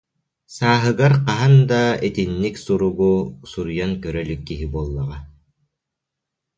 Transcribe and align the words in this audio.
Сааһыгар 0.55 1.13
хаһан 1.25 1.53
да 1.71 1.81
итинник 2.09 2.55
суругу 2.65 3.11
суруйан 3.51 3.91
көрө 4.03 4.19
илик 4.25 4.41
киһи 4.47 4.65
буоллаҕа 4.73 5.17